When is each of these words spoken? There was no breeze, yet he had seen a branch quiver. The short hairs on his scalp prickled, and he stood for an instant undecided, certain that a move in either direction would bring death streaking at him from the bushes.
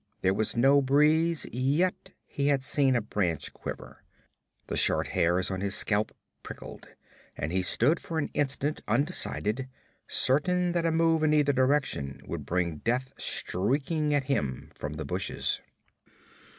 There 0.23 0.33
was 0.33 0.57
no 0.57 0.81
breeze, 0.81 1.45
yet 1.51 2.09
he 2.25 2.47
had 2.47 2.63
seen 2.63 2.95
a 2.95 3.01
branch 3.03 3.53
quiver. 3.53 4.01
The 4.65 4.75
short 4.75 5.09
hairs 5.09 5.51
on 5.51 5.61
his 5.61 5.75
scalp 5.75 6.11
prickled, 6.41 6.87
and 7.37 7.51
he 7.51 7.61
stood 7.61 7.99
for 7.99 8.17
an 8.17 8.31
instant 8.33 8.81
undecided, 8.87 9.69
certain 10.07 10.71
that 10.71 10.87
a 10.87 10.91
move 10.91 11.21
in 11.21 11.35
either 11.35 11.53
direction 11.53 12.19
would 12.25 12.47
bring 12.47 12.77
death 12.77 13.13
streaking 13.17 14.11
at 14.15 14.23
him 14.23 14.71
from 14.75 14.93
the 14.93 15.05
bushes. 15.05 15.61